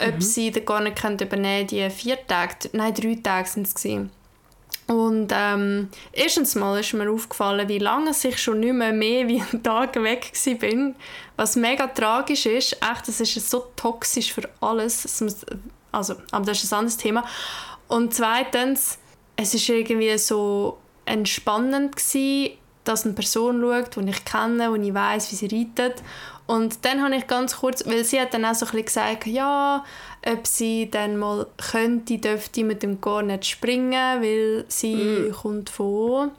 [0.00, 0.20] ob mhm.
[0.20, 4.10] sie den gar nicht können übernehmen die vier Tage, nein, drei Tage sind es gewesen.
[4.86, 9.40] Und ähm, erstens mal ist mir aufgefallen, wie lange ich schon nicht mehr mehr wie
[9.40, 10.94] einen Tag weg bin.
[11.36, 12.74] Was mega tragisch ist.
[12.74, 15.22] Echt, das ist so toxisch für alles.
[15.90, 17.24] Also, aber das ist ein anderes Thema.
[17.88, 18.98] Und zweitens,
[19.36, 24.94] es ist irgendwie so entspannend gewesen, dass eine Person schaut, die ich kenne, die ich
[24.94, 26.02] weiß, wie sie reitet.
[26.46, 29.26] Und dann habe ich ganz kurz, weil sie hat dann auch so ein bisschen gesagt,
[29.26, 29.84] ja,
[30.26, 35.32] ob sie dann mal könnte, dürfte mit dem gar nicht springen, weil sie mm.
[35.32, 36.32] kommt von,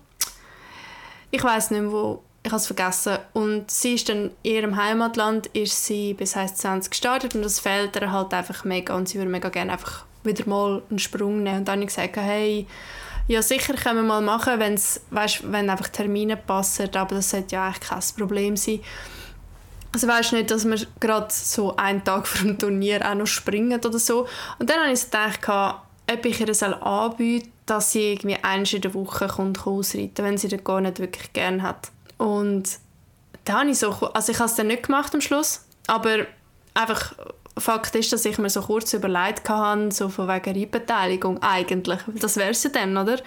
[1.32, 3.18] ich weiß nicht mehr wo, ich habe es vergessen.
[3.34, 7.60] Und sie ist dann in ihrem Heimatland, ist sie bis heißt 20 gestartet und das
[7.60, 11.42] fehlt ihr halt einfach mega und sie würde mega gerne einfach wieder mal einen Sprung
[11.42, 11.60] nehmen.
[11.60, 12.68] Und dann habe ich gesagt, hey,
[13.28, 17.56] ja, sicher können wir mal machen, wenn's, weißt, wenn einfach Termine passen, aber das sollte
[17.56, 18.82] ja eigentlich kein Problem sein.
[19.92, 23.80] Also weißt nicht, dass wir gerade so einen Tag vor dem Turnier auch noch springen
[23.80, 24.28] oder so.
[24.60, 25.40] Und dann habe ich gedacht,
[26.12, 30.38] ob ich ihr anbieten soll, dass sie irgendwie einmal in der Woche kommt ausreiten wenn
[30.38, 31.90] sie das gar nicht wirklich gerne hat.
[32.18, 32.70] Und
[33.46, 36.26] da habe ich so, also ich habe es dann nicht gemacht am Schluss, aber
[36.74, 37.14] einfach
[37.58, 42.00] Fakt ist, dass ich mir so kurz überlegt habe, so von wegen Reitbeteiligung eigentlich.
[42.16, 43.18] Das wäre es ja dann, oder?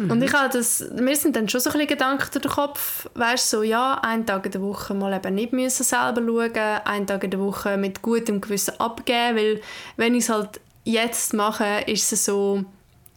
[0.00, 0.10] Mhm.
[0.10, 3.08] Und ich habe das, mir sind dann schon so ein bisschen Gedanken durch den Kopf,
[3.14, 7.06] weißt so, ja, einen Tag in der Woche mal eben nicht müssen selber schauen, einen
[7.06, 9.60] Tag in der Woche mit gutem Gewissen abgeben, weil
[9.96, 12.64] wenn ich es halt jetzt mache, ist es so,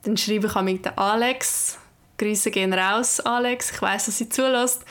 [0.04, 1.78] dann schreibe ich mit den Alex,
[2.18, 4.84] Grüße gehen raus, Alex, ich weiß, dass sie zulässt.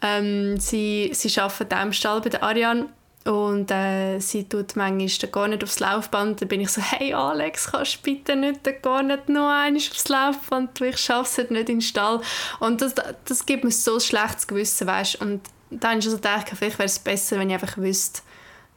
[0.00, 2.86] Ähm, sie, sie arbeitet am Stall bei der Ariane
[3.28, 6.40] und äh, sie tut manchmal gar nicht aufs Laufband.
[6.40, 10.08] Dann bin ich so, hey Alex, kannst du bitte nicht gar nicht noch einmal aufs
[10.08, 12.22] Laufband, ich schaffe es nicht in den Stall.
[12.58, 12.94] Und das,
[13.26, 16.78] das gibt mir so ein schlechtes Gewissen, weißt Und dann habe ich so gedacht, vielleicht
[16.78, 18.22] wäre es besser, wenn ich einfach wüsste,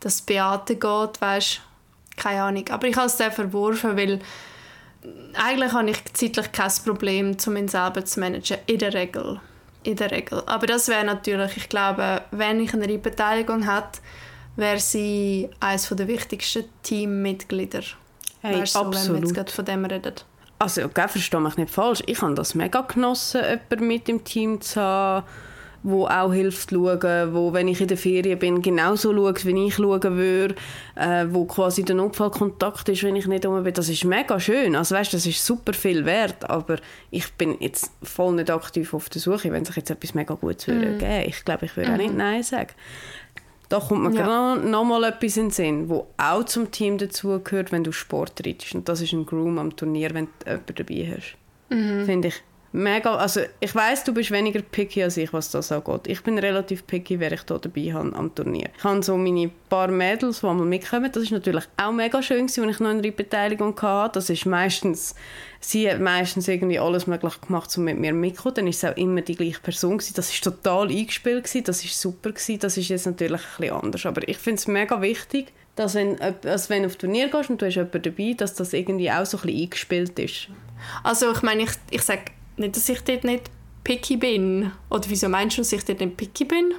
[0.01, 1.61] dass Beate geht, weißt
[2.17, 2.67] Keine Ahnung.
[2.71, 4.19] Aber ich habe es dann verworfen, weil
[5.33, 9.39] eigentlich habe ich zeitlich kein Problem, um ihn selber zu managen, in der Regel.
[9.83, 10.43] In der Regel.
[10.45, 14.01] Aber das wäre natürlich, ich glaube, wenn ich eine Beteiligung hätte,
[14.61, 17.81] wäre sie eines der wichtigsten Teammitglieder.
[18.41, 19.07] Hey, weißt, absolut.
[19.07, 20.13] wenn wir jetzt gerade von dem reden.
[20.57, 22.01] Also, okay, verstehe mich nicht falsch.
[22.05, 25.25] Ich habe das mega genossen, jemanden mit im Team zu haben,
[25.83, 29.67] wo auch hilft zu schauen, wo, wenn ich in der Ferien bin, genauso schaut, wie
[29.67, 30.55] ich schauen würde,
[30.95, 33.73] äh, wo quasi der Notfallkontakt ist, wenn ich nicht um bin.
[33.73, 34.75] Das ist mega schön.
[34.75, 36.77] Also weißt, das ist super viel wert, aber
[37.09, 40.67] ich bin jetzt voll nicht aktiv auf der Suche, wenn sich jetzt etwas mega Gutes
[40.67, 40.71] mm.
[40.71, 41.23] würde geben.
[41.25, 41.93] Ich glaube, ich würde mm.
[41.93, 42.17] auch nicht mhm.
[42.17, 42.69] Nein sagen.
[43.71, 44.25] Da kommt mir ja.
[44.25, 48.45] gerade noch mal etwas in den Sinn, wo auch zum Team dazugehört, wenn du Sport
[48.45, 48.75] reitest.
[48.75, 51.37] Und das ist ein Groom am Turnier, wenn du jemanden dabei hast.
[51.69, 52.05] Mhm.
[52.05, 56.07] Finde ich mega, also ich weiß, du bist weniger picky als ich, was das angeht.
[56.07, 58.69] Ich bin relativ picky, wer ich hier dabei habe am Turnier.
[58.77, 61.11] Ich habe so meine paar Mädels, die einmal mitkommen.
[61.11, 64.19] Das ist natürlich auch mega schön wenn ich noch eine Beteiligung hatte.
[64.19, 65.15] Das ist meistens,
[65.59, 68.55] sie hat meistens irgendwie alles möglich gemacht, um mit mir mitzukommen.
[68.55, 70.13] Dann ist es auch immer die gleiche Person gewesen.
[70.15, 71.63] Das ist total eingespielt gewesen.
[71.65, 72.59] Das ist super gewesen.
[72.59, 74.05] Das ist jetzt natürlich ein bisschen anders.
[74.05, 77.61] Aber ich finde es mega wichtig, dass wenn, also wenn du auf Turnier gehst und
[77.61, 80.47] du hast jemanden dabei, dass das irgendwie auch so ein bisschen eingespielt ist.
[81.03, 82.23] Also ich meine, ich, ich sage
[82.61, 83.51] nicht, dass ich dort nicht
[83.83, 84.71] picky bin.
[84.89, 86.73] Oder wieso meinst du, dass ich dort nicht picky bin?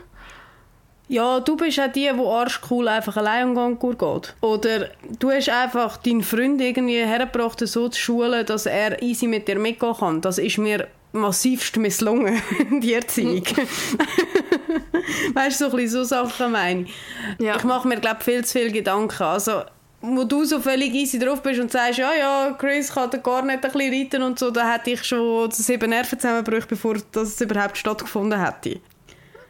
[1.09, 4.35] Ja, du bist auch die, die arschcool einfach allein am Gang geht.
[4.41, 9.47] Oder du hast einfach deinen Freund irgendwie hergebracht, so zu schulen, dass er easy mit
[9.47, 10.21] dir mitgehen kann.
[10.23, 12.41] Das ist mir massivst misslungen,
[12.81, 13.45] die Erziehung.
[15.35, 16.95] weißt du, so, so Sachen meine ich.
[17.39, 17.57] Ja.
[17.57, 19.23] Ich mache mir, glaube viel zu viel Gedanken.
[19.23, 19.65] Also,
[20.03, 23.65] wo du so völlig easy drauf bist und sagst, ja, ja, Chris kann gar nicht
[23.65, 28.45] ein bisschen reiten und so, da hätte ich schon sieben Nervenzusammenbrüche, bevor das überhaupt stattgefunden
[28.45, 28.81] hätte.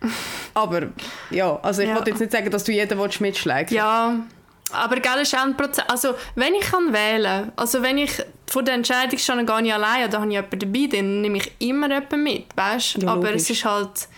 [0.54, 0.88] aber
[1.30, 1.94] ja, also ich ja.
[1.94, 3.72] wollte jetzt nicht sagen, dass du jeden mitschlägst.
[3.72, 4.20] Ja,
[4.72, 5.84] aber gell, ist auch ein Prozess.
[5.88, 10.08] Also wenn ich kann wählen, also wenn ich vor der Entscheidung schon gar nicht allein
[10.08, 13.02] oder habe ich jemanden dabei, dann nehme ich immer jemanden mit, weißt?
[13.02, 14.08] Ja, aber es ist halt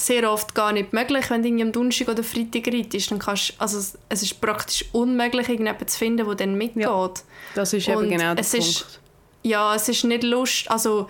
[0.00, 3.10] sehr oft gar nicht möglich, wenn du am Donnerstag oder Freitag reitest.
[3.10, 6.84] Dann kannst, also es ist praktisch unmöglich, irgendjemanden zu finden, der dann mitgeht.
[6.84, 7.10] Ja,
[7.54, 8.54] das ist eben genau der Punkt.
[8.54, 9.00] Ist,
[9.42, 11.08] ja, es ist nicht Lust, also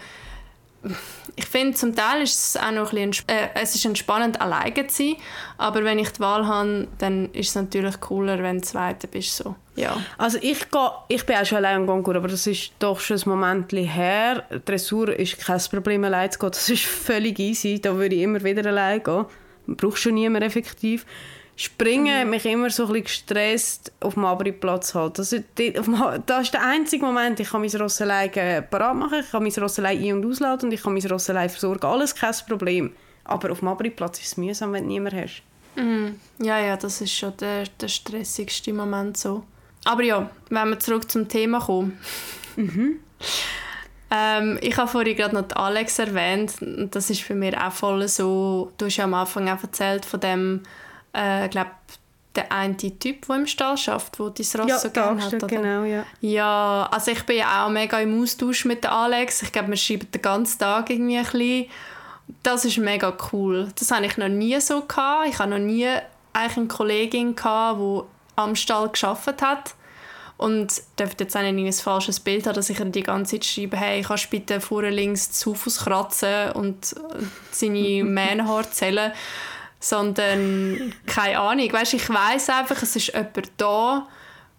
[1.37, 4.87] ich finde, zum Teil ist es auch noch ein bisschen, äh, es ist entspannend, alleine
[4.87, 5.16] zu sein,
[5.59, 9.37] aber wenn ich die Wahl habe, dann ist es natürlich cooler, wenn du Zweiter bist.
[9.37, 9.57] So.
[9.77, 9.97] Ja.
[10.16, 13.19] Also ich, gehe, ich bin auch schon allein im Konkur, aber das ist doch schon
[13.19, 14.45] ein Moment her.
[14.64, 16.51] Dressur ist kein Problem, allein zu gehen.
[16.51, 19.27] Das ist völlig easy, da würde ich immer wieder allein gehen.
[19.66, 21.05] Man braucht schon niemanden effektiv.
[21.61, 22.31] Springen mhm.
[22.31, 25.18] mich immer so ein bisschen gestresst auf dem Abri-Platz halt.
[25.18, 25.44] Das, ist,
[26.25, 29.53] das ist der einzige Moment, ich kann mein Ross alleine parat machen, ich kann mein
[29.53, 31.85] Ross alleine ein- und ausladen und ich kann mein Ross alleine versorgen.
[31.85, 32.94] Alles kein Problem.
[33.25, 35.42] Aber auf dem Abri-Platz ist es mühsam, wenn du niemanden hast.
[35.77, 36.18] Mhm.
[36.38, 39.44] Ja, ja, das ist schon der, der stressigste Moment so.
[39.85, 41.99] Aber ja, wenn wir zurück zum Thema kommen.
[42.57, 43.01] Mhm.
[44.11, 46.55] ähm, ich habe vorhin gerade noch Alex erwähnt.
[46.90, 50.20] Das ist für mich auch voll so, du hast ja am Anfang auch erzählt von
[50.20, 50.62] dem
[51.12, 51.70] äh, glaube
[52.35, 55.35] der eine Typ, der im Stall arbeitet, der dein Ross ja, so gerne hat.
[55.35, 55.46] Oder?
[55.46, 56.05] genau, ja.
[56.20, 59.42] Ja, also ich bin ja auch mega im Austausch mit Alex.
[59.42, 61.66] Ich glaube, wir schreiben den ganzen Tag irgendwie ein bisschen.
[62.44, 63.68] Das ist mega cool.
[63.77, 65.29] Das habe ich noch nie so gehabt.
[65.29, 65.88] Ich habe noch nie
[66.33, 68.01] eigentlich eine Kollegin gehabt, die
[68.37, 69.75] am Stall geschafft hat.
[70.37, 73.77] Und dürfte jetzt auch nicht ein falsches Bild haben, dass ich die ganze Zeit schreibe,
[73.77, 76.94] hey, kannst bitte vorne links zu Fuß kratzen und
[77.51, 79.12] seine Mähnenhaare zählen
[79.81, 81.73] sondern keine Ahnung.
[81.73, 84.07] Weißt, ich weiß einfach, es ist jemand da,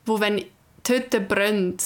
[0.06, 1.84] wo wenn die Hütte brennt,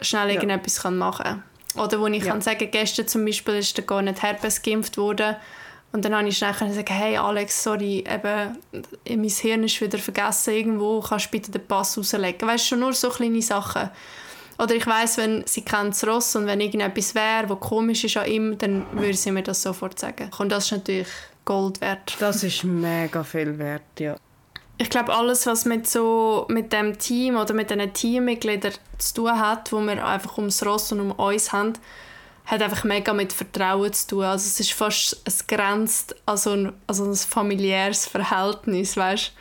[0.00, 0.34] schnell ja.
[0.34, 1.42] irgendetwas machen kann.
[1.74, 2.32] Oder wo ich ja.
[2.32, 5.36] kann sagen, gestern zum Beispiel ist der gar nicht Herpes geimpft worden
[5.92, 8.58] und dann habe ich schnell gesagt, hey Alex, sorry, eben,
[9.06, 12.48] mein Hirn ist wieder vergessen irgendwo, kannst du bitte den Pass rauslegen?
[12.48, 13.90] Weißt du, schon nur so kleine Sachen.
[14.58, 18.16] Oder ich weiß, wenn sie kennt das Ross und wenn irgendetwas wäre, was komisch ist
[18.16, 20.30] an ihm, dann würde sie mir das sofort sagen.
[20.38, 21.08] Und das ist natürlich
[21.44, 22.16] Gold wert.
[22.20, 24.16] Das ist mega viel wert, ja.
[24.78, 29.38] ich glaube, alles, was mit so mit dem Team oder mit den Teammitgliedern zu tun
[29.38, 31.74] hat, wo wir einfach ums Ross und um uns haben,
[32.46, 34.24] hat einfach mega mit Vertrauen zu tun.
[34.24, 39.32] Also es ist fast, es grenzt an so ein, also ein familiäres Verhältnis, weißt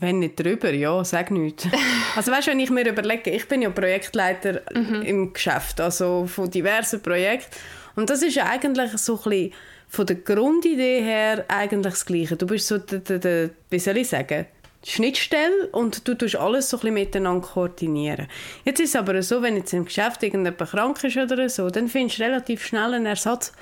[0.00, 1.68] wenn nicht drüber, ja, sag nichts.
[2.16, 5.02] Also weißt, wenn ich mir überlege, ich bin ja Projektleiter mhm.
[5.02, 7.54] im Geschäft, also von diversen Projekten
[7.96, 9.52] und das ist eigentlich so ein bisschen
[9.94, 12.36] von der Grundidee her eigentlich das Gleiche.
[12.36, 14.46] Du bist so, der, der, der, wie soll ich sagen,
[14.86, 18.26] Schnittstelle und du tust alles so ein bisschen miteinander koordinieren.
[18.64, 21.88] Jetzt ist es aber so, wenn jetzt im Geschäft irgendjemand krank ist oder so, dann
[21.88, 23.52] findest du relativ schnell einen Ersatz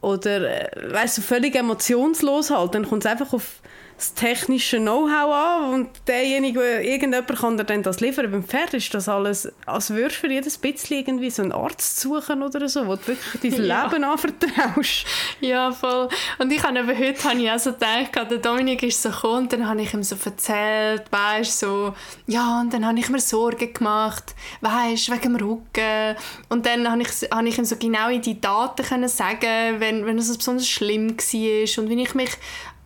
[0.00, 2.74] oder äh, weißt du, völlig emotionslos halt.
[2.74, 3.60] Dann kommt es einfach auf
[3.96, 8.30] das technische Know-how an und derjenige, irgendjemand kann dir dann das liefern.
[8.30, 12.00] Beim Pferd ist das alles, als würdest du für jedes bisschen irgendwie so einen Arzt
[12.00, 13.84] suchen oder so, wo du wirklich dein ja.
[13.84, 15.06] Leben anvertraust.
[15.40, 16.08] Ja, voll.
[16.38, 19.44] Und ich habe eben heute habe ich auch so gedacht, der Dominik ist so gekommen
[19.44, 21.94] und dann habe ich ihm so erzählt, weißt so,
[22.26, 26.16] ja, und dann habe ich mir Sorgen gemacht, weißt wegen dem Rücken.
[26.48, 30.04] Und dann habe ich, habe ich ihm so genau in die Daten können sagen, wenn,
[30.04, 32.30] wenn es besonders schlimm war und wie ich mich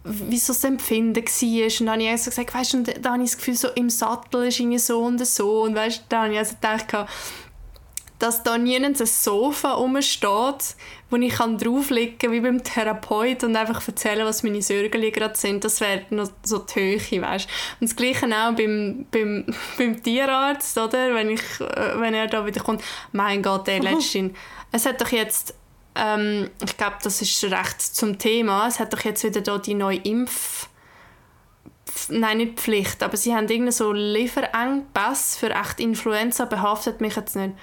[0.09, 1.81] wie so das Empfinden war.
[1.81, 3.90] Und dann habe ich also gesagt, weißt du, da habe ich das Gefühl, so im
[3.90, 5.62] Sattel ist irgendwie so und so.
[5.62, 7.09] Und weißt, da habe ich also gedacht,
[8.18, 10.75] dass da nirgends ein Sofa rumsteht,
[11.11, 15.64] wo ich drauflegen kann, wie beim Therapeut und einfach erzählen, was meine Sorgen gerade sind.
[15.64, 17.49] Das wäre noch so die Höhe, weißt
[17.81, 19.47] Und das Gleiche auch beim, beim,
[19.79, 21.14] beim Tierarzt, oder?
[21.14, 22.83] Wenn, ich, äh, wenn er da wieder kommt.
[23.12, 24.31] Mein Gott, der letzte.
[24.73, 25.55] Es hat doch jetzt
[25.94, 28.68] ähm, ich glaube, das ist recht zum Thema.
[28.68, 30.68] Es hat doch jetzt wieder da die neue Impf...
[32.11, 37.35] Nein, nicht Pflicht, aber sie haben irgendeinen so Lieferengpass für echt Influenza, behaftet mich jetzt
[37.35, 37.55] nicht.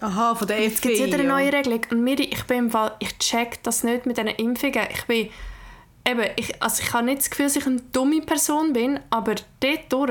[0.00, 1.80] Aha, von der Jetzt gibt es wieder eine neue Regelung.
[1.90, 4.86] Und Miri, ich bin im Fall, ich check das nicht mit diesen Impfungen.
[4.92, 5.30] Ich bin,
[6.06, 9.34] eben, ich, also ich habe nicht das Gefühl, dass ich eine dumme Person bin, aber
[9.60, 10.10] dort durch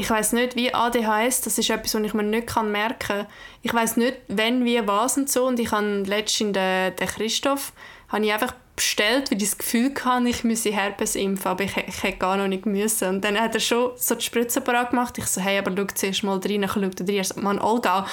[0.00, 3.26] ich weiß nicht, wie ADHS, das ist etwas, was ich mir nicht merken kann.
[3.60, 5.46] Ich weiß nicht, wenn, wie, was und so.
[5.46, 7.74] Und ich habe letztens den, den Christoph
[8.08, 11.76] habe ich einfach bestellt, weil ich das Gefühl hatte, ich müsse Herpes impfen, aber ich,
[11.76, 13.08] ich hätte gar noch nicht müssen.
[13.08, 15.18] Und dann hat er schon so die Spritze parat gemacht.
[15.18, 16.62] Ich so, hey, aber schau zuerst mal rein.
[16.62, 17.08] Ich schaue rein.
[17.08, 18.06] Er so, Mann, Olga,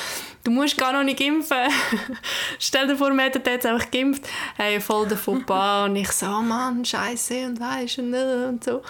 [0.43, 1.71] du musst gar noch nicht impfen.
[2.59, 4.27] Stell dir vor, wir hätten jetzt einfach geimpft.
[4.57, 5.85] Hey, voll der Fauxpas.
[5.85, 8.81] Und ich so, oh Mann, scheiße und weisst und, und so.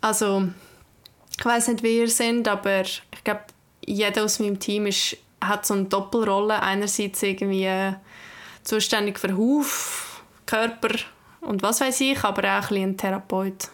[0.00, 0.48] Also,
[1.42, 3.40] ich weiß nicht, wie ihr seid, aber ich glaube,
[3.84, 6.62] jeder aus meinem Team ist, hat so eine Doppelrolle.
[6.62, 7.96] Einerseits irgendwie
[8.62, 10.94] zuständig für Huf, Körper
[11.40, 13.70] und was weiß ich, aber auch ein, ein Therapeut.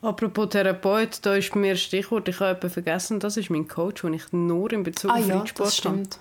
[0.00, 4.14] Apropos Therapeut, da ist mir ein Stichwort, ich habe vergessen, das ist mein Coach, den
[4.14, 6.18] ich nur in Bezug ah, auf ja, Reitsport das stimmt.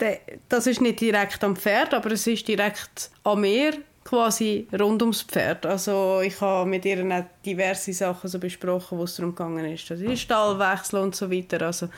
[0.00, 0.18] habe.
[0.48, 3.74] Das ist nicht direkt am Pferd, aber es ist direkt an mir
[4.06, 5.66] quasi rund ums Pferd.
[5.66, 9.90] Also ich habe mit ihr auch diverse Sachen so besprochen, wo es darum gegangen ist,
[9.90, 11.66] also die Stallwechsel und so weiter.
[11.66, 11.88] Also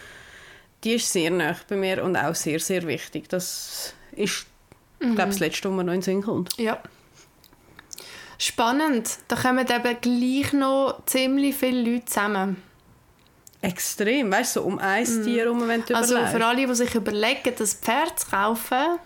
[0.83, 3.29] die ist sehr nah bei mir und auch sehr, sehr wichtig.
[3.29, 4.47] Das ist,
[5.01, 5.17] mhm.
[5.17, 6.57] glaube das Letzte, was mir noch in den Sinn kommt.
[6.59, 6.81] Ja.
[8.39, 9.19] Spannend.
[9.29, 12.63] Da kommen eben gleich noch ziemlich viele Leute zusammen.
[13.61, 15.25] Extrem, weißt du, so um ein mhm.
[15.25, 18.99] Tier herum, wenn du Also für alle, die sich überlegen, das Pferd zu kaufen,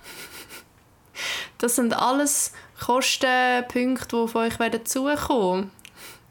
[1.63, 2.53] das sind alles
[2.85, 5.71] Kostenpunkte, die von euch werden zukommen.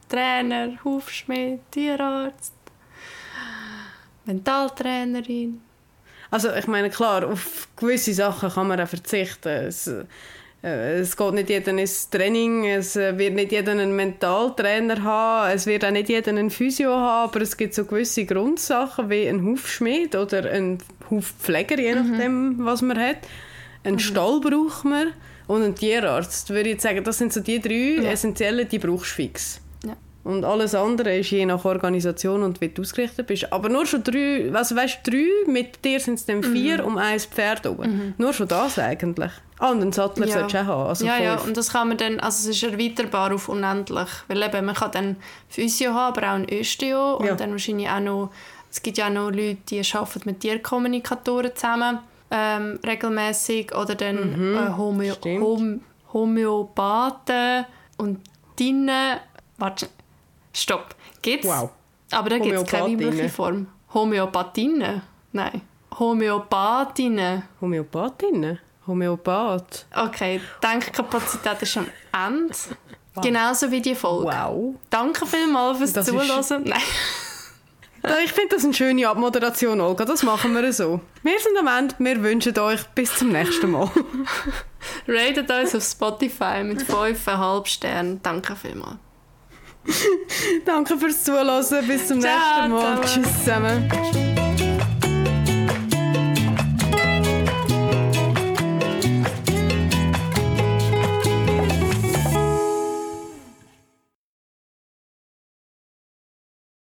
[0.09, 2.53] Trainer, Hufschmied, Tierarzt,
[4.25, 5.61] Mentaltrainerin.
[6.29, 9.47] Also ich meine, klar, auf gewisse Sachen kann man auch verzichten.
[9.47, 15.51] Es, äh, es geht nicht jeder ins Training, es wird nicht jeder einen Mentaltrainer haben,
[15.51, 19.27] es wird auch nicht jeder einen Physio haben, aber es gibt so gewisse Grundsachen wie
[19.27, 22.11] ein Hufschmied oder ein Hufpfleger, je mhm.
[22.11, 22.65] nachdem, mhm.
[22.65, 23.19] was man hat.
[23.83, 23.99] Einen mhm.
[23.99, 25.07] Stall braucht man
[25.47, 26.49] und ein Tierarzt.
[26.49, 28.11] Würde ich sagen, das sind so die drei ja.
[28.11, 29.59] essentiellen, die brauchst du fix.
[29.85, 29.95] Ja.
[30.23, 33.51] Und alles andere ist je nach Organisation und wie du ausgerichtet bist.
[33.51, 36.85] Aber nur schon drei, also weißt drei, mit dir sind es dann vier mhm.
[36.85, 37.91] um ein Pferd oben.
[37.91, 38.13] Mhm.
[38.17, 39.31] Nur schon das eigentlich.
[39.57, 40.33] Ah, und einen Sattler ja.
[40.33, 40.89] solltest du auch haben.
[40.89, 44.09] Also ja, ja, und das kann man dann, also es ist erweiterbar auf unendlich.
[44.27, 45.15] Weil eben, man kann dann
[45.49, 48.31] Physio haben, aber auch ein Östeo und dann wahrscheinlich auch noch,
[48.71, 51.99] es gibt ja auch noch Leute, die arbeiten mit Tierkommunikatoren zusammen
[52.31, 55.81] ähm, regelmäßig oder dann mhm, äh, Homö Hom
[56.13, 57.65] Homöopathen
[57.97, 58.19] und
[58.59, 59.17] Dinnen.
[59.57, 59.87] Warte,
[60.53, 60.95] stopp.
[61.21, 61.47] Gibt's?
[61.47, 61.69] Wow.
[62.11, 63.67] Aber da gibt es keine weibliche Form.
[63.93, 65.01] Homöopathinnen?
[65.31, 65.61] Nein.
[65.97, 67.43] Homöopathinnen.
[67.61, 68.59] Homöopathinnen?
[68.87, 69.85] Homöopath.
[69.95, 72.55] Okay, Denkkapazität ist am Ende.
[73.13, 73.23] Wow.
[73.23, 74.31] Genauso wie die Folge.
[74.31, 74.75] Wow.
[74.89, 76.63] Danke vielmals fürs das Zuhören.
[76.63, 76.81] Nein.
[78.23, 80.05] Ich finde das eine schöne Abmoderation, Olga.
[80.05, 81.01] Das machen wir so.
[81.21, 81.95] Wir sind am Ende.
[81.99, 83.89] Wir wünschen euch bis zum nächsten Mal.
[85.07, 88.19] Ratet uns auf Spotify mit 5,5 Sternen.
[88.23, 88.97] Danke vielmals.
[90.65, 91.87] Danke fürs Zuhören.
[91.87, 93.01] Bis zum Ciao nächsten Mal.
[93.01, 94.50] Tschüss zusammen.